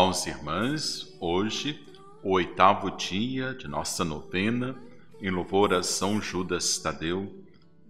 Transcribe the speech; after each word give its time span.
Irmãos 0.00 0.26
e 0.26 0.30
irmãs, 0.30 1.16
hoje, 1.20 1.86
o 2.22 2.30
oitavo 2.30 2.90
dia 2.92 3.52
de 3.52 3.68
nossa 3.68 4.02
novena 4.02 4.74
em 5.20 5.28
louvor 5.28 5.74
a 5.74 5.82
São 5.82 6.22
Judas 6.22 6.78
Tadeu, 6.78 7.30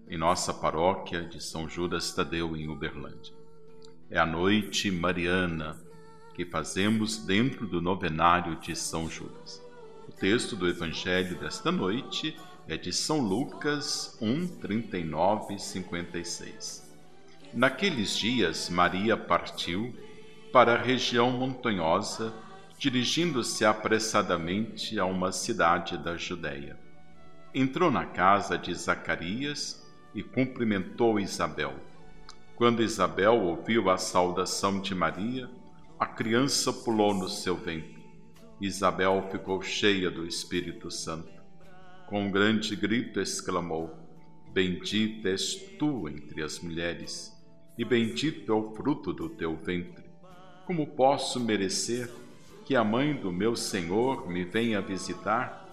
em 0.09 0.19
nossa 0.19 0.53
paróquia 0.53 1.23
de 1.23 1.41
São 1.41 1.69
Judas 1.69 2.13
Tadeu, 2.13 2.57
em 2.57 2.69
Uberlândia. 2.69 3.33
É 4.11 4.19
a 4.19 4.27
noite 4.27 4.91
mariana 4.91 5.81
que 6.35 6.45
fazemos 6.45 7.17
dentro 7.19 7.65
do 7.65 7.81
novenário 7.81 8.57
de 8.57 8.75
São 8.75 9.09
Judas. 9.09 9.63
O 10.09 10.11
texto 10.11 10.57
do 10.57 10.69
Evangelho 10.69 11.39
desta 11.39 11.71
noite 11.71 12.37
é 12.67 12.77
de 12.77 12.93
São 12.93 13.21
Lucas 13.21 14.19
1, 14.21 14.49
39 14.59 15.55
e 15.55 15.61
56. 15.61 16.91
Naqueles 17.55 18.19
dias, 18.19 18.69
Maria 18.69 19.17
partiu 19.17 19.95
para 20.53 20.75
a 20.75 20.83
região 20.83 21.31
montanhosa, 21.31 22.35
dirigindo-se 22.79 23.65
apressadamente 23.65 24.99
a 24.99 25.05
uma 25.05 25.33
cidade 25.33 25.97
da 25.99 26.17
Judéia. 26.17 26.79
Entrou 27.55 27.91
na 27.91 28.07
casa 28.07 28.57
de 28.57 28.75
Zacarias 28.75 29.87
e 30.15 30.23
cumprimentou 30.23 31.21
Isabel. 31.21 31.75
Quando 32.57 32.83
Isabel 32.83 33.35
ouviu 33.35 33.91
a 33.91 33.97
saudação 33.97 34.81
de 34.81 34.95
Maria, 34.95 35.49
a 35.99 36.07
criança 36.07 36.73
pulou 36.73 37.15
no 37.15 37.29
seu 37.29 37.57
ventre. 37.57 38.01
Isabel 38.61 39.29
ficou 39.31 39.63
cheia 39.63 40.11
do 40.11 40.27
Espírito 40.27 40.91
Santo. 40.91 41.41
Com 42.07 42.25
um 42.25 42.31
grande 42.31 42.75
grito 42.75 43.21
exclamou: 43.21 43.97
Bendita 44.53 45.29
és 45.29 45.55
tu 45.79 46.09
entre 46.09 46.43
as 46.43 46.59
mulheres, 46.59 47.33
e 47.79 47.85
bendito 47.85 48.51
é 48.51 48.55
o 48.55 48.75
fruto 48.75 49.13
do 49.13 49.29
teu 49.29 49.57
ventre. 49.57 50.10
Como 50.71 50.87
posso 50.87 51.41
merecer 51.41 52.09
que 52.65 52.77
a 52.77 52.85
mãe 52.85 53.13
do 53.13 53.33
meu 53.33 53.57
Senhor 53.57 54.31
me 54.31 54.45
venha 54.45 54.81
visitar? 54.81 55.69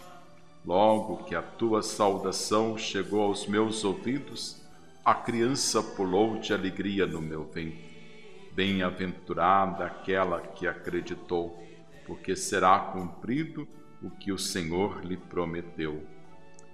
Logo 0.65 1.17
que 1.17 1.35
a 1.35 1.41
tua 1.43 1.83
saudação 1.83 2.75
chegou 2.79 3.21
aos 3.21 3.45
meus 3.45 3.83
ouvidos, 3.83 4.59
a 5.05 5.13
criança 5.13 5.83
pulou 5.83 6.39
de 6.39 6.51
alegria 6.51 7.05
no 7.05 7.21
meu 7.21 7.43
ventre. 7.43 8.49
Bem-aventurada 8.53 9.85
aquela 9.85 10.41
que 10.41 10.65
acreditou, 10.65 11.63
porque 12.07 12.35
será 12.35 12.79
cumprido 12.79 13.67
o 14.01 14.09
que 14.09 14.31
o 14.31 14.39
Senhor 14.39 15.05
lhe 15.05 15.15
prometeu. 15.15 16.03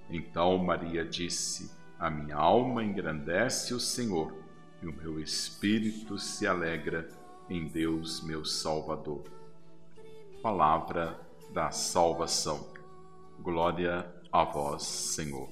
Então 0.10 0.58
Maria 0.60 1.04
disse: 1.04 1.74
A 2.00 2.10
minha 2.10 2.38
alma 2.38 2.86
engrandece 2.86 3.74
o 3.74 3.82
Senhor, 3.82 4.34
e 4.82 4.88
o 4.88 4.94
meu 4.94 5.20
espírito 5.20 6.18
se 6.18 6.48
alegra 6.48 7.22
em 7.50 7.68
Deus, 7.68 8.22
meu 8.22 8.46
Salvador. 8.46 9.24
Palavra 10.42 11.20
da 11.52 11.72
salvação. 11.72 12.68
Glória 13.40 14.06
a 14.32 14.44
vós, 14.44 14.84
Senhor. 14.84 15.50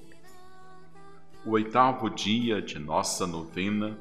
O 1.46 1.52
oitavo 1.52 2.10
dia 2.10 2.62
de 2.62 2.80
nossa 2.80 3.28
novena 3.28 3.98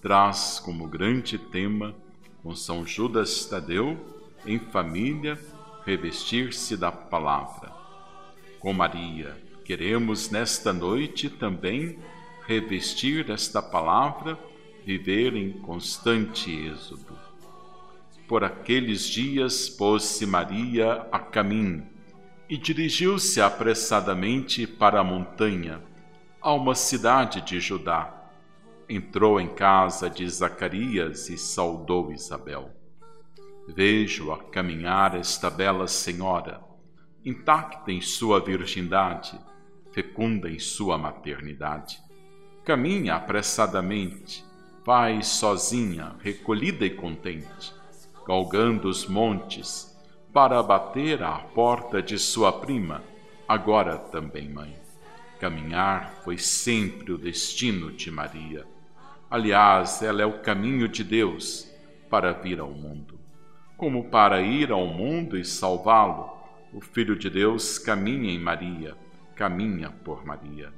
traz 0.00 0.60
como 0.60 0.88
grande 0.88 1.38
tema, 1.38 1.94
com 2.42 2.54
São 2.54 2.84
Judas 2.86 3.44
Tadeu, 3.44 3.96
em 4.46 4.58
família, 4.58 5.38
revestir-se 5.84 6.76
da 6.76 6.90
palavra. 6.90 7.72
Com 8.58 8.72
Maria, 8.72 9.36
queremos 9.64 10.30
nesta 10.30 10.72
noite 10.72 11.30
também 11.30 11.98
revestir 12.46 13.30
esta 13.30 13.60
palavra, 13.60 14.38
viver 14.84 15.34
em 15.36 15.52
constante 15.52 16.50
êxodo 16.50 17.27
por 18.28 18.44
aqueles 18.44 19.08
dias 19.08 19.70
pôs-se 19.70 20.26
Maria 20.26 21.06
a 21.10 21.18
caminho 21.18 21.88
e 22.46 22.58
dirigiu-se 22.58 23.40
apressadamente 23.40 24.66
para 24.66 25.00
a 25.00 25.04
montanha, 25.04 25.82
a 26.38 26.52
uma 26.52 26.74
cidade 26.74 27.40
de 27.40 27.58
Judá. 27.58 28.30
Entrou 28.86 29.40
em 29.40 29.48
casa 29.48 30.10
de 30.10 30.28
Zacarias 30.28 31.30
e 31.30 31.38
saudou 31.38 32.12
Isabel. 32.12 32.70
Vejo-a 33.66 34.36
caminhar 34.36 35.16
esta 35.16 35.48
bela 35.48 35.88
senhora, 35.88 36.60
intacta 37.24 37.90
em 37.90 38.02
sua 38.02 38.40
virgindade, 38.40 39.38
fecunda 39.90 40.50
em 40.50 40.58
sua 40.58 40.98
maternidade. 40.98 41.98
Caminha 42.62 43.14
apressadamente, 43.14 44.44
vai 44.84 45.22
sozinha, 45.22 46.14
recolhida 46.22 46.84
e 46.84 46.90
contente 46.90 47.77
galgando 48.28 48.90
os 48.90 49.06
montes, 49.06 49.98
para 50.34 50.62
bater 50.62 51.22
à 51.22 51.38
porta 51.38 52.02
de 52.02 52.18
sua 52.18 52.52
prima, 52.52 53.02
agora 53.48 53.96
também 53.96 54.46
mãe. 54.46 54.76
Caminhar 55.40 56.12
foi 56.22 56.36
sempre 56.36 57.10
o 57.10 57.16
destino 57.16 57.90
de 57.90 58.10
Maria. 58.10 58.66
Aliás, 59.30 60.02
ela 60.02 60.20
é 60.20 60.26
o 60.26 60.40
caminho 60.40 60.86
de 60.86 61.02
Deus 61.02 61.72
para 62.10 62.32
vir 62.32 62.60
ao 62.60 62.70
mundo. 62.70 63.18
Como 63.78 64.10
para 64.10 64.42
ir 64.42 64.70
ao 64.72 64.86
mundo 64.86 65.38
e 65.38 65.42
salvá-lo, 65.42 66.30
o 66.70 66.82
Filho 66.82 67.16
de 67.16 67.30
Deus 67.30 67.78
caminha 67.78 68.30
em 68.30 68.38
Maria, 68.38 68.94
caminha 69.34 69.90
por 70.04 70.26
Maria. 70.26 70.70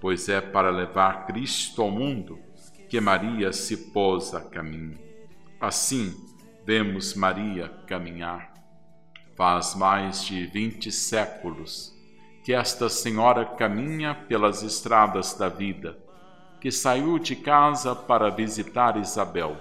Pois 0.00 0.26
é 0.30 0.40
para 0.40 0.70
levar 0.70 1.26
Cristo 1.26 1.82
ao 1.82 1.90
mundo 1.90 2.38
que 2.88 2.98
Maria 2.98 3.52
se 3.52 3.76
pôs 3.92 4.34
a 4.34 4.40
caminho. 4.40 4.98
Assim, 5.60 6.14
vemos 6.68 7.14
Maria 7.14 7.70
caminhar. 7.86 8.52
Faz 9.34 9.74
mais 9.74 10.22
de 10.22 10.44
vinte 10.44 10.92
séculos 10.92 11.96
que 12.44 12.52
esta 12.52 12.90
senhora 12.90 13.42
caminha 13.46 14.14
pelas 14.14 14.62
estradas 14.62 15.32
da 15.32 15.48
vida, 15.48 15.98
que 16.60 16.70
saiu 16.70 17.18
de 17.18 17.34
casa 17.34 17.96
para 17.96 18.28
visitar 18.28 18.98
Isabel. 18.98 19.56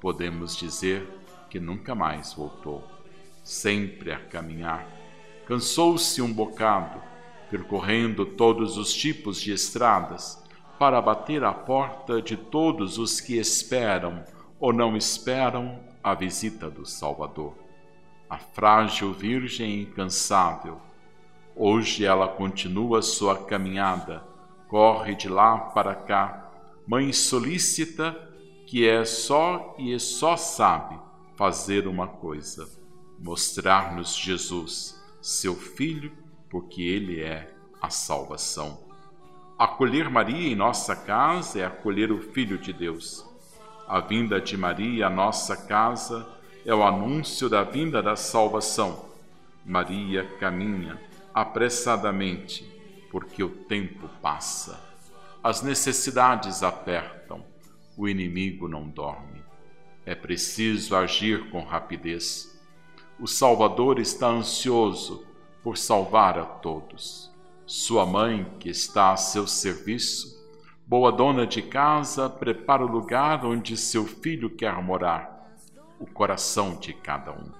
Podemos 0.00 0.56
dizer 0.56 1.08
que 1.50 1.58
nunca 1.58 1.92
mais 1.92 2.34
voltou, 2.34 2.86
sempre 3.42 4.12
a 4.12 4.20
caminhar. 4.20 4.86
Cansou-se 5.44 6.22
um 6.22 6.32
bocado, 6.32 7.02
percorrendo 7.50 8.24
todos 8.24 8.78
os 8.78 8.94
tipos 8.94 9.40
de 9.40 9.52
estradas, 9.52 10.40
para 10.78 11.02
bater 11.02 11.42
à 11.42 11.52
porta 11.52 12.22
de 12.22 12.36
todos 12.36 12.96
os 12.96 13.20
que 13.20 13.36
esperam 13.36 14.22
ou 14.60 14.72
não 14.72 14.96
esperam 14.96 15.87
a 16.10 16.14
visita 16.14 16.70
do 16.70 16.86
Salvador. 16.86 17.54
A 18.30 18.38
frágil 18.38 19.12
Virgem 19.12 19.82
incansável. 19.82 20.80
Hoje 21.54 22.04
ela 22.04 22.28
continua 22.28 23.02
sua 23.02 23.44
caminhada, 23.44 24.22
corre 24.68 25.14
de 25.14 25.28
lá 25.28 25.58
para 25.58 25.94
cá, 25.94 26.50
mãe 26.86 27.12
solícita 27.12 28.16
que 28.66 28.88
é 28.88 29.04
só 29.04 29.74
e 29.78 29.98
só 29.98 30.36
sabe 30.36 30.98
fazer 31.36 31.86
uma 31.86 32.06
coisa: 32.06 32.66
mostrar-nos 33.18 34.14
Jesus, 34.16 35.02
seu 35.20 35.54
Filho, 35.54 36.12
porque 36.48 36.82
Ele 36.82 37.20
é 37.20 37.54
a 37.82 37.90
salvação. 37.90 38.86
Acolher 39.58 40.08
Maria 40.08 40.52
em 40.52 40.54
nossa 40.54 40.94
casa 40.94 41.58
é 41.58 41.64
acolher 41.64 42.12
o 42.12 42.20
Filho 42.32 42.56
de 42.56 42.72
Deus. 42.72 43.27
A 43.88 44.00
vinda 44.00 44.38
de 44.38 44.54
Maria 44.54 45.06
à 45.06 45.10
nossa 45.10 45.56
casa 45.56 46.28
é 46.66 46.74
o 46.74 46.82
anúncio 46.82 47.48
da 47.48 47.62
vinda 47.62 48.02
da 48.02 48.16
salvação. 48.16 49.06
Maria 49.64 50.26
caminha 50.38 51.00
apressadamente, 51.32 52.70
porque 53.10 53.42
o 53.42 53.48
tempo 53.48 54.06
passa. 54.20 54.78
As 55.42 55.62
necessidades 55.62 56.62
apertam, 56.62 57.42
o 57.96 58.06
inimigo 58.06 58.68
não 58.68 58.86
dorme. 58.86 59.42
É 60.04 60.14
preciso 60.14 60.94
agir 60.94 61.48
com 61.48 61.62
rapidez. 61.62 62.60
O 63.18 63.26
Salvador 63.26 63.98
está 63.98 64.28
ansioso 64.28 65.26
por 65.62 65.78
salvar 65.78 66.38
a 66.38 66.44
todos. 66.44 67.30
Sua 67.64 68.04
mãe, 68.04 68.46
que 68.60 68.68
está 68.68 69.12
a 69.12 69.16
seu 69.16 69.46
serviço, 69.46 70.37
Boa 70.88 71.12
dona 71.12 71.46
de 71.46 71.60
casa 71.60 72.30
prepara 72.30 72.82
o 72.82 72.90
lugar 72.90 73.44
onde 73.44 73.76
seu 73.76 74.06
filho 74.06 74.48
quer 74.48 74.82
morar, 74.82 75.52
o 76.00 76.06
coração 76.06 76.76
de 76.76 76.94
cada 76.94 77.30
um. 77.30 77.52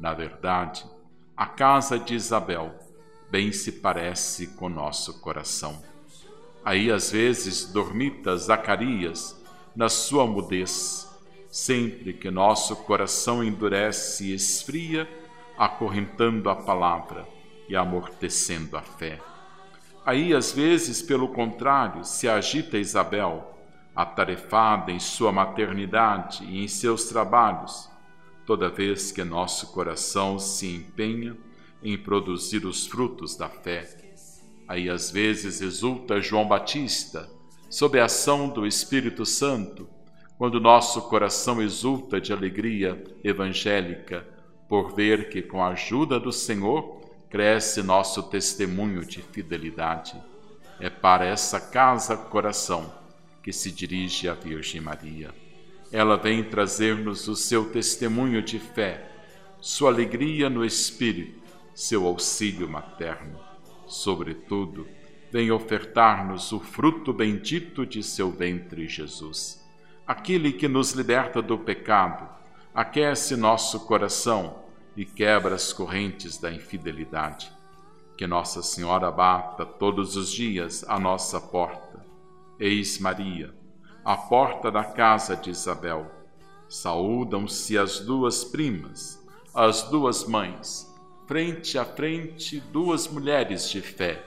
Na 0.00 0.12
verdade, 0.12 0.84
a 1.36 1.46
casa 1.46 1.96
de 1.96 2.16
Isabel 2.16 2.74
bem 3.30 3.52
se 3.52 3.70
parece 3.70 4.48
com 4.48 4.68
nosso 4.68 5.20
coração. 5.20 5.80
Aí 6.64 6.90
às 6.90 7.12
vezes 7.12 7.72
dormita 7.72 8.36
Zacarias 8.36 9.40
na 9.76 9.88
sua 9.88 10.26
mudez, 10.26 11.08
sempre 11.48 12.14
que 12.14 12.32
nosso 12.32 12.74
coração 12.74 13.44
endurece 13.44 14.24
e 14.24 14.34
esfria, 14.34 15.08
acorrentando 15.56 16.50
a 16.50 16.56
palavra 16.56 17.28
e 17.68 17.76
amortecendo 17.76 18.76
a 18.76 18.82
fé. 18.82 19.20
Aí, 20.06 20.32
às 20.32 20.52
vezes, 20.52 21.02
pelo 21.02 21.26
contrário, 21.26 22.04
se 22.04 22.28
agita 22.28 22.78
Isabel, 22.78 23.58
atarefada 23.92 24.92
em 24.92 25.00
sua 25.00 25.32
maternidade 25.32 26.44
e 26.44 26.62
em 26.62 26.68
seus 26.68 27.06
trabalhos, 27.06 27.90
toda 28.46 28.70
vez 28.70 29.10
que 29.10 29.24
nosso 29.24 29.72
coração 29.72 30.38
se 30.38 30.72
empenha 30.72 31.36
em 31.82 31.98
produzir 31.98 32.64
os 32.64 32.86
frutos 32.86 33.34
da 33.36 33.48
fé. 33.48 33.84
Aí 34.68 34.88
às 34.88 35.10
vezes 35.10 35.60
exulta 35.60 36.20
João 36.20 36.46
Batista, 36.46 37.28
sob 37.68 37.98
a 37.98 38.04
ação 38.04 38.48
do 38.48 38.64
Espírito 38.64 39.26
Santo, 39.26 39.88
quando 40.38 40.60
nosso 40.60 41.02
coração 41.02 41.60
exulta 41.60 42.20
de 42.20 42.32
alegria 42.32 43.02
evangélica 43.24 44.24
por 44.68 44.94
ver 44.94 45.30
que, 45.30 45.42
com 45.42 45.64
a 45.64 45.70
ajuda 45.70 46.20
do 46.20 46.30
Senhor, 46.30 47.00
cresce 47.36 47.82
nosso 47.82 48.22
testemunho 48.22 49.04
de 49.04 49.20
fidelidade. 49.20 50.14
É 50.80 50.88
para 50.88 51.26
essa 51.26 51.60
casa 51.60 52.16
coração 52.16 52.90
que 53.42 53.52
se 53.52 53.70
dirige 53.70 54.26
a 54.26 54.32
Virgem 54.32 54.80
Maria. 54.80 55.34
Ela 55.92 56.16
vem 56.16 56.42
trazer-nos 56.42 57.28
o 57.28 57.36
seu 57.36 57.66
testemunho 57.66 58.40
de 58.40 58.58
fé, 58.58 59.12
sua 59.60 59.90
alegria 59.90 60.48
no 60.48 60.64
Espírito, 60.64 61.38
seu 61.74 62.06
auxílio 62.06 62.66
materno. 62.66 63.38
Sobretudo, 63.86 64.88
vem 65.30 65.50
ofertar-nos 65.50 66.52
o 66.52 66.58
fruto 66.58 67.12
bendito 67.12 67.84
de 67.84 68.02
seu 68.02 68.30
ventre, 68.30 68.88
Jesus. 68.88 69.62
Aquele 70.06 70.52
que 70.52 70.68
nos 70.68 70.92
liberta 70.92 71.42
do 71.42 71.58
pecado, 71.58 72.26
aquece 72.74 73.36
nosso 73.36 73.80
coração 73.80 74.64
e 74.96 75.04
quebra 75.04 75.54
as 75.54 75.72
correntes 75.72 76.38
da 76.38 76.50
infidelidade. 76.50 77.52
Que 78.16 78.26
Nossa 78.26 78.62
Senhora 78.62 79.10
bata 79.10 79.66
todos 79.66 80.16
os 80.16 80.30
dias 80.30 80.84
a 80.88 80.98
nossa 80.98 81.40
porta. 81.40 82.04
Eis 82.58 82.98
Maria 82.98 83.54
à 84.06 84.16
porta 84.16 84.70
da 84.70 84.84
casa 84.84 85.34
de 85.34 85.50
Isabel. 85.50 86.08
Saúdam-se 86.68 87.76
as 87.76 87.98
duas 87.98 88.44
primas, 88.44 89.20
as 89.52 89.82
duas 89.82 90.24
mães, 90.24 90.88
frente 91.26 91.76
a 91.76 91.84
frente, 91.84 92.60
duas 92.60 93.08
mulheres 93.08 93.68
de 93.68 93.82
fé, 93.82 94.24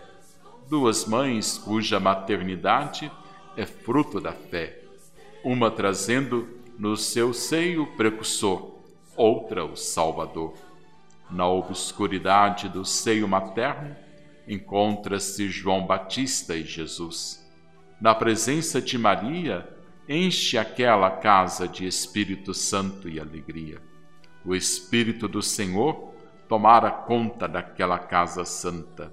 duas 0.68 1.06
mães 1.06 1.57
cuja 1.57 1.98
maternidade 1.98 3.10
é 3.56 3.65
fruto 3.65 4.19
da 4.19 4.33
fé, 4.33 4.81
uma 5.45 5.72
trazendo 5.72 6.50
no 6.77 6.98
seu 6.98 7.33
seio 7.33 7.88
precursor, 7.95 8.79
outra 9.19 9.66
o 9.66 9.75
Salvador. 9.75 10.54
Na 11.30 11.48
obscuridade 11.48 12.69
do 12.69 12.83
seio 12.83 13.27
materno 13.27 13.95
encontra-se 14.48 15.48
João 15.50 15.86
Batista 15.86 16.56
e 16.56 16.63
Jesus 16.63 17.48
na 18.00 18.16
presença 18.16 18.81
de 18.81 18.98
Maria, 18.98 19.68
enche 20.07 20.57
aquela 20.57 21.12
casa 21.12 21.68
de 21.68 21.86
Espírito 21.86 22.54
Santo 22.54 23.10
e 23.10 23.19
alegria. 23.19 23.81
O 24.45 24.56
Espírito 24.56 25.27
do 25.27 25.42
Senhor 25.42 26.13
tomara 26.48 26.89
conta 26.89 27.45
daquela 27.45 28.00
casa 28.00 28.45
santa, 28.45 29.12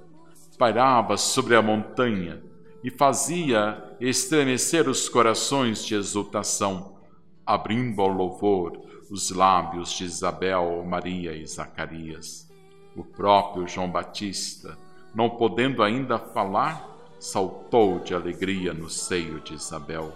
pairava 0.56 1.17
sobre 1.17 1.56
a 1.56 1.62
montanha 1.62 2.41
e 2.82 2.91
fazia 2.91 3.97
estremecer 4.00 4.88
os 4.88 5.09
corações 5.09 5.85
de 5.85 5.97
exultação, 5.97 6.97
abrindo 7.44 8.00
ao 8.00 8.09
louvor 8.09 8.86
os 9.11 9.31
lábios 9.31 9.93
de 9.93 10.05
Isabel, 10.05 10.85
Maria 10.85 11.32
e 11.32 11.47
Zacarias. 11.47 12.49
O 12.94 13.05
próprio 13.05 13.69
João 13.69 13.91
Batista, 13.91 14.76
não 15.14 15.31
podendo 15.31 15.82
ainda 15.82 16.19
falar, 16.19 16.88
saltou 17.19 17.99
de 18.00 18.14
alegria 18.14 18.73
no 18.73 18.91
seio 18.91 19.41
de 19.41 19.55
Isabel. 19.55 20.12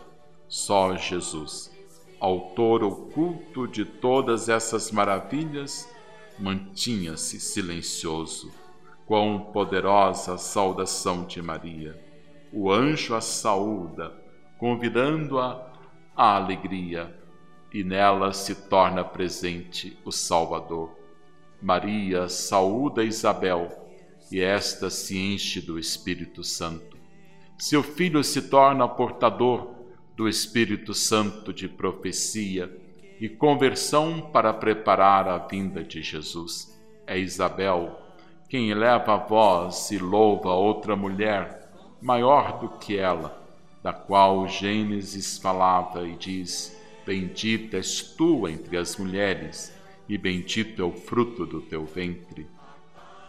Só 0.48 0.96
Jesus, 0.96 1.70
autor 2.18 2.82
oculto 2.82 3.68
de 3.68 3.84
todas 3.84 4.48
essas 4.48 4.90
maravilhas, 4.90 5.88
mantinha-se 6.38 7.38
silencioso. 7.38 8.52
Quão 9.06 9.50
poderosa 9.52 10.34
a 10.34 10.38
saudação 10.38 11.24
de 11.24 11.42
Maria! 11.42 11.98
O 12.52 12.70
anjo 12.70 13.14
a 13.14 13.20
saúda, 13.20 14.12
convidando-a 14.58 15.70
à 16.16 16.36
alegria, 16.36 17.16
e 17.72 17.84
nela 17.84 18.32
se 18.32 18.54
torna 18.68 19.04
presente 19.04 19.96
o 20.04 20.10
Salvador. 20.10 20.96
Maria 21.62 22.28
saúda 22.28 23.04
Isabel, 23.04 23.68
e 24.30 24.40
esta 24.40 24.90
se 24.90 25.18
enche 25.18 25.60
do 25.60 25.78
Espírito 25.78 26.42
Santo. 26.42 26.96
Seu 27.58 27.82
filho 27.82 28.24
se 28.24 28.42
torna 28.42 28.88
portador 28.88 29.74
do 30.16 30.28
Espírito 30.28 30.94
Santo 30.94 31.52
de 31.52 31.68
profecia 31.68 32.74
e 33.20 33.28
conversão 33.28 34.30
para 34.32 34.52
preparar 34.52 35.28
a 35.28 35.38
vinda 35.38 35.84
de 35.84 36.02
Jesus. 36.02 36.78
É 37.06 37.18
Isabel 37.18 37.98
quem 38.48 38.70
eleva 38.70 39.14
a 39.14 39.16
voz 39.16 39.92
e 39.92 39.98
louva 39.98 40.52
outra 40.52 40.96
mulher 40.96 41.70
maior 42.02 42.58
do 42.58 42.68
que 42.78 42.96
ela, 42.96 43.40
da 43.80 43.92
qual 43.92 44.48
Gênesis 44.48 45.38
falava 45.38 46.08
e 46.08 46.16
diz: 46.16 46.76
Bendita 47.10 47.76
és 47.76 48.02
tu 48.02 48.46
entre 48.46 48.76
as 48.76 48.96
mulheres, 48.96 49.76
e 50.08 50.16
bendito 50.16 50.80
é 50.80 50.84
o 50.84 50.92
fruto 50.92 51.44
do 51.44 51.60
teu 51.60 51.84
ventre. 51.84 52.46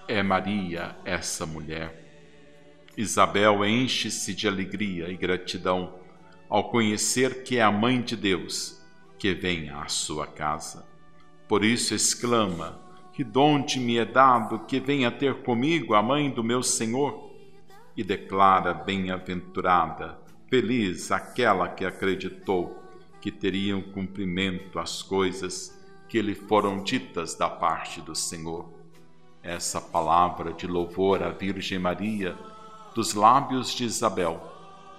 É 0.08 0.22
Maria 0.22 0.96
essa 1.04 1.48
mulher. 1.48 2.86
Isabel 2.96 3.66
enche-se 3.66 4.36
de 4.36 4.48
alegria 4.48 5.10
e 5.10 5.18
gratidão 5.18 5.96
ao 6.48 6.70
conhecer 6.70 7.42
que 7.42 7.58
é 7.58 7.64
a 7.64 7.72
mãe 7.72 8.00
de 8.00 8.16
Deus 8.16 8.80
que 9.18 9.34
vem 9.34 9.72
à 9.72 9.88
sua 9.88 10.28
casa. 10.28 10.88
Por 11.48 11.66
isso 11.66 11.96
exclama: 11.96 12.80
Que 13.12 13.24
donde 13.24 13.80
me 13.80 13.98
é 13.98 14.06
dado 14.06 14.60
que 14.60 14.80
venha 14.80 15.10
ter 15.10 15.42
comigo 15.42 15.96
a 15.96 16.04
mãe 16.04 16.30
do 16.30 16.44
meu 16.44 16.62
Senhor? 16.62 17.34
E 17.98 18.04
declara 18.04 18.76
bem-aventurada, 18.76 20.20
feliz 20.48 21.12
aquela 21.12 21.68
que 21.68 21.84
acreditou 21.84 22.81
que 23.22 23.32
teriam 23.32 23.82
cumprimento 23.82 24.80
as 24.80 25.02
coisas 25.02 25.80
que 26.10 26.22
lhe 26.22 26.36
foram 26.36 26.84
ditas 26.84 27.36
da 27.36 27.50
parte 27.50 28.02
do 28.02 28.16
Senhor 28.16 28.82
essa 29.44 29.82
palavra 29.82 30.54
de 30.54 30.68
louvor 30.68 31.24
à 31.24 31.30
Virgem 31.30 31.80
Maria 31.80 32.38
dos 32.94 33.14
lábios 33.14 33.74
de 33.74 33.86
Isabel 33.86 34.40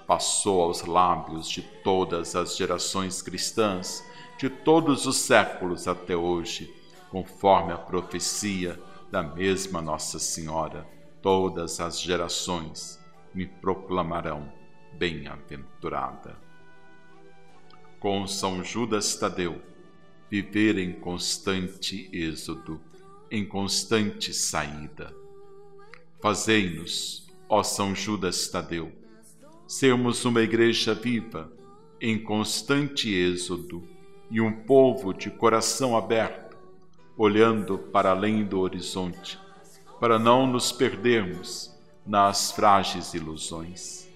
passou 0.06 0.62
aos 0.62 0.84
lábios 0.84 1.48
de 1.48 1.62
todas 1.62 2.34
as 2.34 2.56
gerações 2.56 3.22
cristãs 3.22 4.04
de 4.38 4.50
todos 4.50 5.06
os 5.06 5.18
séculos 5.18 5.86
até 5.86 6.16
hoje, 6.16 6.74
conforme 7.10 7.72
a 7.72 7.78
profecia 7.78 8.80
da 9.10 9.22
mesma 9.22 9.80
Nossa 9.80 10.18
Senhora. 10.18 10.84
Todas 11.20 11.78
as 11.78 12.00
gerações 12.00 12.98
me 13.32 13.46
proclamarão 13.46 14.52
bem-aventurada. 14.94 16.36
Com 18.02 18.26
São 18.26 18.64
Judas 18.64 19.14
Tadeu, 19.14 19.62
viver 20.28 20.76
em 20.76 20.90
constante 20.92 22.10
êxodo 22.12 22.80
em 23.30 23.46
constante 23.46 24.34
saída. 24.34 25.14
Fazei-nos, 26.20 27.28
ó 27.48 27.62
São 27.62 27.94
Judas 27.94 28.48
Tadeu, 28.48 28.90
sermos 29.68 30.24
uma 30.24 30.40
igreja 30.40 30.94
viva, 30.94 31.52
em 32.00 32.18
constante 32.18 33.08
êxodo, 33.08 33.88
e 34.28 34.40
um 34.40 34.50
povo 34.50 35.14
de 35.14 35.30
coração 35.30 35.96
aberto, 35.96 36.56
olhando 37.16 37.78
para 37.78 38.10
além 38.10 38.44
do 38.44 38.58
horizonte, 38.58 39.38
para 40.00 40.18
não 40.18 40.44
nos 40.44 40.72
perdermos 40.72 41.72
nas 42.04 42.50
frágeis 42.50 43.14
ilusões. 43.14 44.08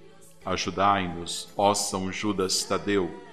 Ajudai-nos, 0.44 1.48
ó 1.56 1.72
São 1.72 2.10
Judas 2.10 2.64
Tadeu, 2.64 3.24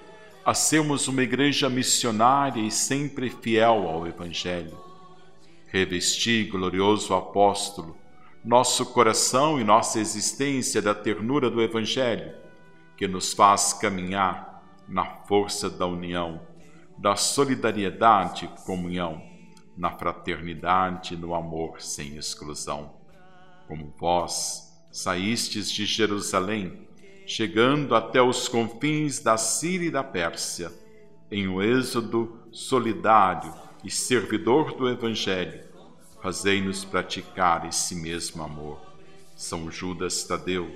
a 0.44 0.52
sermos 0.52 1.08
uma 1.08 1.22
igreja 1.22 1.68
missionária 1.70 2.60
e 2.60 2.70
sempre 2.70 3.30
fiel 3.30 3.88
ao 3.88 4.06
Evangelho 4.06 4.84
Revesti, 5.74 6.44
glorioso 6.44 7.14
apóstolo, 7.14 7.96
nosso 8.44 8.86
coração 8.86 9.58
e 9.58 9.64
nossa 9.64 9.98
existência 9.98 10.80
da 10.80 10.94
ternura 10.94 11.50
do 11.50 11.60
Evangelho, 11.60 12.32
que 12.96 13.08
nos 13.08 13.32
faz 13.32 13.72
caminhar 13.72 14.62
na 14.86 15.04
força 15.04 15.68
da 15.68 15.84
união, 15.84 16.40
da 16.96 17.16
solidariedade 17.16 18.44
e 18.44 18.64
comunhão, 18.64 19.20
na 19.76 19.90
fraternidade 19.90 21.14
e 21.14 21.16
no 21.16 21.34
amor 21.34 21.80
sem 21.82 22.16
exclusão. 22.16 22.94
Como 23.66 23.92
vós 23.98 24.80
saístes 24.92 25.68
de 25.72 25.84
Jerusalém, 25.84 26.83
chegando 27.26 27.94
até 27.94 28.22
os 28.22 28.48
confins 28.48 29.20
da 29.20 29.36
Síria 29.36 29.88
e 29.88 29.90
da 29.90 30.04
Pérsia, 30.04 30.72
em 31.30 31.48
um 31.48 31.62
êxodo 31.62 32.38
solidário 32.52 33.52
e 33.82 33.90
servidor 33.90 34.76
do 34.76 34.88
Evangelho, 34.88 35.62
fazei-nos 36.22 36.84
praticar 36.84 37.66
esse 37.66 37.94
mesmo 37.94 38.42
amor. 38.42 38.80
São 39.36 39.70
Judas 39.70 40.24
Tadeu, 40.24 40.70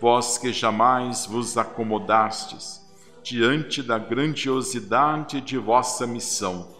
vós 0.00 0.38
que 0.38 0.52
jamais 0.52 1.26
vos 1.26 1.56
acomodastes 1.56 2.86
diante 3.22 3.82
da 3.82 3.98
grandiosidade 3.98 5.40
de 5.40 5.58
vossa 5.58 6.06
missão, 6.06 6.78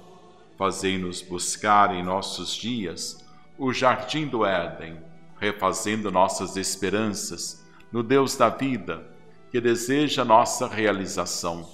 Fazei-nos 0.59 1.23
buscar 1.23 1.95
em 1.95 2.03
nossos 2.03 2.53
dias 2.53 3.25
o 3.57 3.73
jardim 3.73 4.27
do 4.27 4.45
Éden, 4.45 4.99
refazendo 5.39 6.11
nossas 6.11 6.57
esperanças 6.57 7.65
no 7.91 8.03
Deus 8.03 8.37
da 8.37 8.49
vida, 8.49 9.07
que 9.51 9.61
deseja 9.61 10.25
nossa 10.25 10.67
realização. 10.67 11.67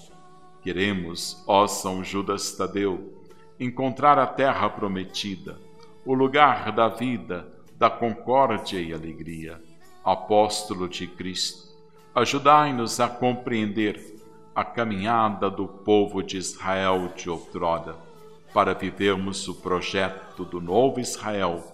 Queremos, 0.62 1.42
ó 1.46 1.66
São 1.66 2.04
Judas 2.04 2.52
Tadeu, 2.52 3.12
encontrar 3.58 4.18
a 4.18 4.26
terra 4.26 4.68
prometida, 4.68 5.58
o 6.04 6.14
lugar 6.14 6.72
da 6.72 6.88
vida, 6.88 7.48
da 7.76 7.90
concórdia 7.90 8.80
e 8.80 8.92
alegria. 8.92 9.60
Apóstolo 10.04 10.88
de 10.88 11.06
Cristo, 11.06 11.74
ajudai-nos 12.14 13.00
a 13.00 13.08
compreender 13.08 14.14
a 14.54 14.64
caminhada 14.64 15.50
do 15.50 15.66
povo 15.66 16.22
de 16.22 16.36
Israel 16.36 17.12
de 17.16 17.28
outrora 17.28 17.96
para 18.52 18.74
vivermos 18.74 19.48
o 19.48 19.54
projeto 19.54 20.44
do 20.44 20.60
novo 20.60 21.00
Israel, 21.00 21.64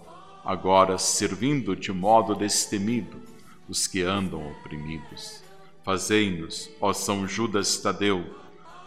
agora 0.43 0.97
servindo 0.97 1.75
de 1.75 1.91
modo 1.91 2.33
destemido 2.33 3.30
os 3.71 3.87
que 3.87 4.01
andam 4.01 4.51
oprimidos. 4.51 5.41
Fazei-nos, 5.81 6.69
ó 6.81 6.91
São 6.91 7.25
Judas 7.25 7.77
Tadeu, 7.77 8.25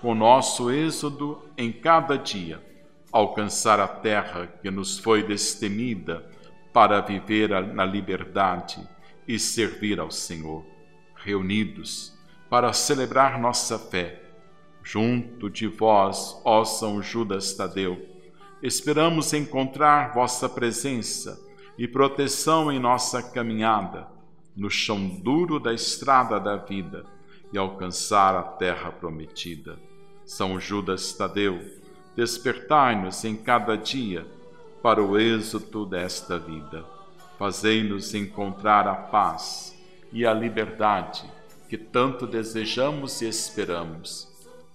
com 0.02 0.14
nosso 0.14 0.70
êxodo 0.70 1.42
em 1.56 1.72
cada 1.72 2.18
dia, 2.18 2.62
alcançar 3.10 3.80
a 3.80 3.88
terra 3.88 4.46
que 4.60 4.70
nos 4.70 4.98
foi 4.98 5.22
destemida 5.22 6.30
para 6.70 7.00
viver 7.00 7.48
na 7.72 7.86
liberdade 7.86 8.86
e 9.26 9.38
servir 9.38 9.98
ao 9.98 10.10
Senhor, 10.10 10.62
reunidos 11.16 12.12
para 12.50 12.70
celebrar 12.74 13.40
nossa 13.40 13.78
fé 13.78 14.20
junto 14.82 15.48
de 15.48 15.66
vós, 15.66 16.38
ó 16.44 16.62
São 16.62 17.00
Judas 17.00 17.54
Tadeu. 17.54 18.06
Esperamos 18.62 19.32
encontrar 19.32 20.12
vossa 20.12 20.46
presença 20.46 21.42
e 21.78 21.88
proteção 21.88 22.70
em 22.70 22.78
nossa 22.78 23.22
caminhada, 23.22 24.13
no 24.56 24.70
chão 24.70 25.08
duro 25.08 25.58
da 25.58 25.72
estrada 25.72 26.38
da 26.38 26.56
vida 26.56 27.04
e 27.52 27.58
alcançar 27.58 28.36
a 28.36 28.42
terra 28.42 28.90
prometida. 28.90 29.78
São 30.24 30.58
Judas 30.58 31.12
Tadeu, 31.12 31.60
despertai-nos 32.16 33.24
em 33.24 33.36
cada 33.36 33.76
dia 33.76 34.26
para 34.82 35.02
o 35.02 35.18
êxito 35.18 35.84
desta 35.84 36.38
vida. 36.38 36.84
Fazei-nos 37.38 38.14
encontrar 38.14 38.86
a 38.86 38.94
paz 38.94 39.76
e 40.12 40.24
a 40.24 40.32
liberdade 40.32 41.24
que 41.68 41.76
tanto 41.76 42.26
desejamos 42.26 43.20
e 43.20 43.28
esperamos 43.28 44.32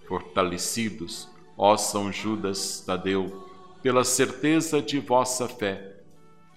fortalecidos, 0.07 1.29
ó 1.55 1.77
São 1.77 2.12
Judas 2.12 2.81
Tadeu, 2.86 3.48
pela 3.81 4.03
certeza 4.03 4.81
de 4.81 5.00
vossa 5.00 5.48
fé, 5.48 6.01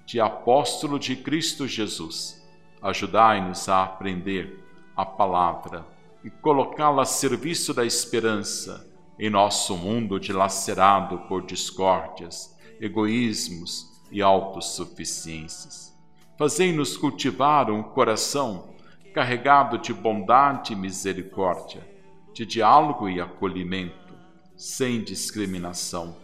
de 0.07 0.19
apóstolo 0.19 0.99
de 0.99 1.15
Cristo 1.15 1.69
Jesus, 1.69 2.42
ajudai-nos 2.83 3.69
a 3.69 3.85
aprender 3.85 4.63
a 4.97 5.07
palavra 5.07 5.87
e 6.25 6.31
colocá-la 6.31 7.03
a 7.03 7.07
serviço 7.07 7.73
da 7.73 7.85
esperança 7.85 8.87
em 9.19 9.31
nosso 9.31 9.77
mundo 9.77 10.19
dilacerado 10.19 11.19
por 11.29 11.43
discórdias, 11.47 12.57
egoísmos 12.81 13.87
e 14.11 14.21
autossuficiências. 14.21 15.97
Fazei-nos 16.37 16.97
cultivar 16.97 17.71
um 17.71 17.83
coração 17.83 18.71
carregado 19.15 19.79
de 19.79 19.93
bondade 19.93 20.73
e 20.73 20.77
misericórdia, 20.77 21.87
de 22.33 22.47
diálogo 22.47 23.09
e 23.09 23.21
acolhimento, 23.21 24.15
sem 24.57 25.03
discriminação. 25.03 26.17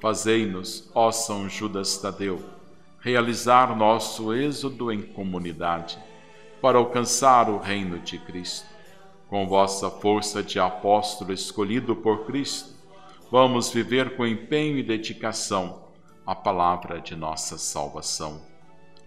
Fazei-nos, 0.00 0.90
ó 0.94 1.10
São 1.10 1.48
Judas 1.48 1.96
Tadeu, 1.98 2.55
realizar 3.06 3.76
nosso 3.76 4.34
êxodo 4.34 4.90
em 4.90 5.00
comunidade, 5.00 5.96
para 6.60 6.76
alcançar 6.76 7.48
o 7.48 7.56
reino 7.56 8.00
de 8.00 8.18
Cristo. 8.18 8.66
Com 9.28 9.46
vossa 9.46 9.88
força 9.88 10.42
de 10.42 10.58
apóstolo 10.58 11.32
escolhido 11.32 11.94
por 11.94 12.26
Cristo, 12.26 12.74
vamos 13.30 13.70
viver 13.70 14.16
com 14.16 14.26
empenho 14.26 14.76
e 14.76 14.82
dedicação 14.82 15.84
a 16.26 16.34
palavra 16.34 17.00
de 17.00 17.14
nossa 17.14 17.56
salvação. 17.56 18.42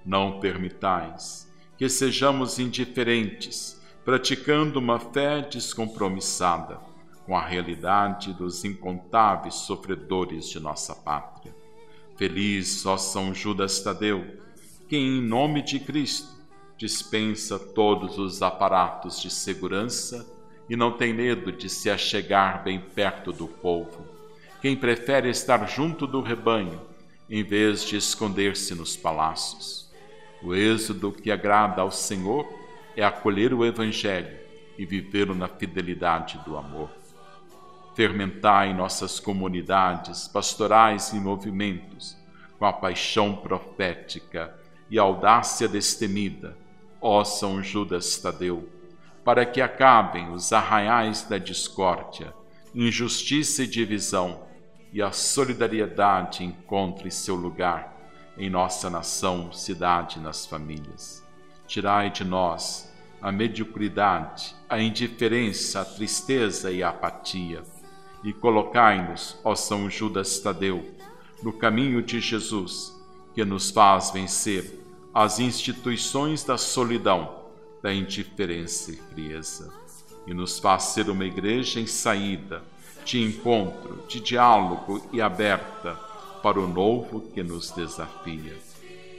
Não 0.06 0.40
permitais 0.40 1.52
que 1.78 1.90
sejamos 1.90 2.58
indiferentes 2.58 3.82
praticando 4.06 4.80
uma 4.80 4.98
fé 4.98 5.42
descompromissada 5.42 6.80
com 7.26 7.36
a 7.36 7.46
realidade 7.46 8.32
dos 8.32 8.64
incontáveis 8.64 9.56
sofredores 9.56 10.48
de 10.48 10.58
nossa 10.58 10.96
pátria. 10.96 11.59
Feliz, 12.20 12.86
ó 12.86 12.98
São 12.98 13.34
Judas 13.34 13.80
Tadeu, 13.80 14.28
que 14.90 14.98
em 14.98 15.22
nome 15.22 15.62
de 15.62 15.80
Cristo 15.80 16.28
dispensa 16.78 17.58
todos 17.58 18.18
os 18.18 18.42
aparatos 18.42 19.22
de 19.22 19.30
segurança 19.30 20.30
e 20.70 20.76
não 20.76 20.92
tem 20.92 21.14
medo 21.14 21.50
de 21.50 21.70
se 21.70 21.90
achegar 21.90 22.62
bem 22.62 22.78
perto 22.78 23.32
do 23.32 23.48
povo, 23.48 24.06
quem 24.62 24.76
prefere 24.76 25.30
estar 25.30 25.66
junto 25.66 26.06
do 26.06 26.20
rebanho 26.20 26.82
em 27.30 27.42
vez 27.42 27.86
de 27.86 27.96
esconder-se 27.96 28.76
nos 28.76 28.98
palácios. 28.98 29.90
O 30.44 30.54
êxodo 30.54 31.14
que 31.14 31.32
agrada 31.32 31.82
ao 31.82 31.90
Senhor 31.90 32.46
é 32.98 33.04
acolher 33.04 33.54
o 33.54 33.66
Evangelho 33.66 34.38
e 34.78 34.86
vivê-lo 34.86 35.34
na 35.34 35.48
fidelidade 35.48 36.38
do 36.46 36.58
amor. 36.58 36.99
Fermentai 37.96 38.74
nossas 38.74 39.20
comunidades 39.20 40.28
pastorais 40.28 41.12
e 41.12 41.20
movimentos 41.20 42.18
com 42.58 42.66
a 42.66 42.74
paixão 42.74 43.36
profética 43.36 44.54
e 44.90 45.00
audácia 45.00 45.68
destemida, 45.68 46.58
ó 47.02 47.24
São 47.24 47.64
Judas 47.64 48.18
Tadeu, 48.18 48.68
para 49.24 49.46
que 49.46 49.62
acabem 49.62 50.32
os 50.32 50.52
arraiais 50.52 51.24
da 51.24 51.38
discórdia, 51.38 52.34
injustiça 52.74 53.64
e 53.64 53.68
divisão, 53.68 54.48
e 54.92 55.02
a 55.02 55.12
solidariedade 55.12 56.44
encontre 56.44 57.12
seu 57.12 57.36
lugar 57.36 57.96
em 58.38 58.50
nossa 58.50 58.90
nação, 58.90 59.52
cidade 59.52 60.18
e 60.18 60.22
nas 60.22 60.46
famílias. 60.46 61.24
Tirai 61.68 62.10
de 62.10 62.24
nós 62.24 62.92
a 63.22 63.32
mediocridade, 63.32 64.56
a 64.68 64.80
indiferença, 64.80 65.82
a 65.82 65.86
tristeza 65.86 66.72
e 66.72 66.82
a 66.82 66.90
apatia, 66.90 67.64
e 68.24 68.34
colocai-nos, 68.34 69.38
ó 69.44 69.56
São 69.56 69.90
Judas 69.90 70.40
Tadeu, 70.40 70.86
no 71.42 71.54
caminho 71.54 72.02
de 72.02 72.20
Jesus, 72.20 72.96
que 73.34 73.46
nos 73.46 73.72
faz 73.72 74.12
vencer 74.12 74.80
as 75.14 75.40
instituições 75.40 76.44
da 76.44 76.58
solidão, 76.58 77.44
da 77.82 77.94
indiferença 77.94 78.92
e 78.92 78.96
frieza, 78.96 79.74
e 80.28 80.34
nos 80.34 80.60
faz 80.60 80.84
ser 80.84 81.10
uma 81.10 81.26
igreja 81.26 81.80
em 81.80 81.88
saída, 81.88 82.64
de 83.06 83.22
encontro, 83.22 84.04
de 84.08 84.20
diálogo 84.20 85.02
e 85.12 85.22
aberta 85.22 85.94
para 86.44 86.60
o 86.60 86.68
novo 86.68 87.22
que 87.34 87.42
nos 87.42 87.72
desafia. 87.72 88.58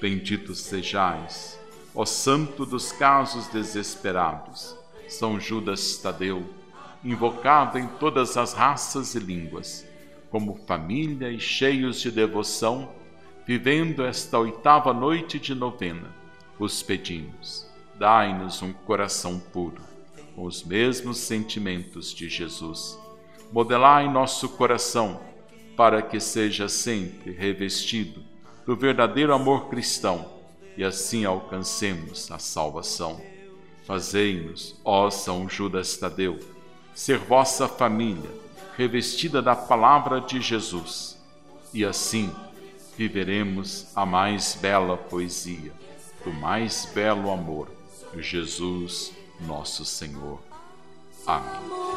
Benditos 0.01 0.61
sejais 0.61 1.61
ó 1.95 2.05
Santo 2.05 2.65
dos 2.65 2.93
casos 2.93 3.49
desesperados, 3.49 4.77
São 5.09 5.41
Judas 5.41 5.99
Tadeu, 5.99 6.45
invocado 7.05 7.79
em 7.79 7.87
todas 7.87 8.37
as 8.37 8.53
raças 8.53 9.15
e 9.15 9.19
línguas, 9.19 9.87
como 10.31 10.61
família 10.67 11.31
e 11.31 11.41
cheios 11.41 12.01
de 12.01 12.11
devoção, 12.11 12.91
vivendo 13.47 14.05
esta 14.05 14.39
oitava 14.39 14.93
noite 14.93 15.39
de 15.39 15.55
novena, 15.55 16.15
os 16.59 16.83
pedimos, 16.83 17.67
dai-nos 17.99 18.63
um 18.63 18.73
coração 18.73 19.41
puro, 19.41 19.83
com 20.37 20.45
os 20.45 20.63
mesmos 20.63 21.19
sentimentos 21.19 22.15
de 22.15 22.29
Jesus. 22.29 22.99
Modelai 23.51 24.09
nosso 24.09 24.49
coração, 24.51 25.21
para 25.77 26.03
que 26.03 26.21
seja 26.21 26.69
sempre 26.69 27.33
revestido 27.33 28.23
do 28.67 28.77
verdadeiro 28.77 29.33
amor 29.33 29.69
cristão 29.69 30.31
e 30.77 30.85
assim 30.85 31.25
alcancemos 31.25 32.31
a 32.31 32.39
salvação. 32.39 33.21
Fazei-nos, 33.85 34.79
ó 34.85 35.11
São 35.11 35.49
Judas 35.49 35.97
Tadeu, 35.97 36.39
ser 36.95 37.19
vossa 37.19 37.69
família, 37.69 38.31
revestida 38.77 39.41
da 39.41 39.55
palavra 39.55 40.21
de 40.21 40.41
Jesus, 40.41 41.19
e 41.73 41.85
assim 41.85 42.35
viveremos 42.97 43.87
a 43.95 44.05
mais 44.05 44.59
bela 44.61 44.97
poesia, 44.97 45.73
do 46.25 46.33
mais 46.33 46.91
belo 46.95 47.31
amor, 47.31 47.69
Jesus, 48.17 49.13
nosso 49.41 49.85
Senhor. 49.85 50.41
Amém. 51.27 51.90